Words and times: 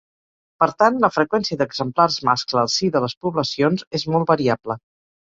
Per 0.61 0.67
tant, 0.83 0.95
la 1.01 1.09
freqüència 1.17 1.57
d'exemplars 1.59 2.17
mascle 2.29 2.59
al 2.61 2.71
si 2.75 2.89
de 2.95 3.01
les 3.03 3.15
poblacions 3.25 3.85
és 3.99 4.07
molt 4.15 4.33
variable. 4.33 4.79